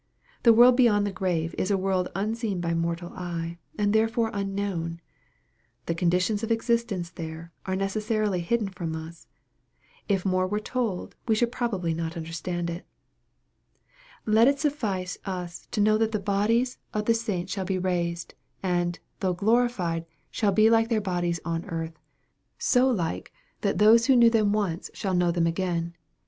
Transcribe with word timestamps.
The 0.41 0.51
world 0.51 0.75
beyond 0.77 1.05
the 1.05 1.11
grave 1.11 1.53
is 1.59 1.69
a 1.69 1.77
world 1.77 2.09
unseen 2.15 2.59
bymortal 2.59 3.11
eye, 3.15 3.59
and 3.77 3.93
therefore 3.93 4.31
unknown. 4.33 4.99
The 5.85 5.93
conditions 5.93 6.41
of 6.41 6.51
existence 6.51 7.11
there, 7.11 7.51
are 7.67 7.75
necessarily 7.75 8.39
hidden 8.39 8.69
from 8.69 8.95
us, 8.95 9.27
and 10.09 10.15
if 10.17 10.25
more 10.25 10.47
were 10.47 10.59
told, 10.59 11.13
we 11.27 11.35
should 11.35 11.51
probably 11.51 11.93
not 11.93 12.17
under 12.17 12.31
stand 12.31 12.67
it. 12.71 12.87
Let 14.25 14.47
it 14.47 14.59
suffice 14.59 15.19
us 15.23 15.67
tc 15.71 15.83
know 15.83 15.99
that 15.99 16.13
the 16.13 16.17
bodies 16.19 16.79
of 16.95 17.05
the 17.05 17.11
MARK, 17.11 17.19
CHAP. 17.19 17.19
XII. 17.21 17.45
259 17.45 17.45
Baints 17.45 17.51
shall 17.51 17.65
be 17.65 17.77
raised, 17.77 18.33
and, 18.63 18.99
though 19.19 19.33
glorified, 19.33 20.07
shall 20.31 20.51
be 20.51 20.67
like 20.71 20.89
their 20.89 20.99
bodies 20.99 21.39
on 21.45 21.63
earth 21.65 21.99
so 22.57 22.87
like, 22.89 23.31
that 23.61 23.77
those 23.77 24.07
who 24.07 24.15
knew 24.15 24.31
them 24.31 24.51
once 24.51 24.89
shall 24.95 25.13
know 25.13 25.29
them 25.29 25.45
again. 25.45 25.93